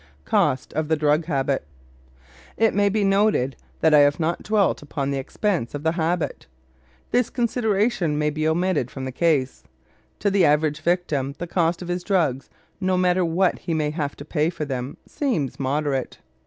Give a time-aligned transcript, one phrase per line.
[0.25, 1.63] COST OF THE DRUG HABIT
[2.57, 6.47] It may be noted that I have not dwelt upon the expense of the habit.
[7.11, 9.63] This consideration may be omitted from the case.
[10.17, 14.15] To the average victim, the cost of his drugs, no matter what he may have
[14.15, 16.17] to pay for them, seems moderate.